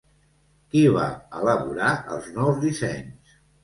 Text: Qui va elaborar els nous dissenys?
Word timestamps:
Qui 0.71 0.81
va 0.95 1.05
elaborar 1.43 1.95
els 2.19 2.35
nous 2.43 2.63
dissenys? 2.69 3.43